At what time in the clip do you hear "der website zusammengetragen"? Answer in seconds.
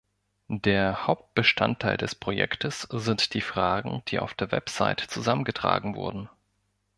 4.33-5.93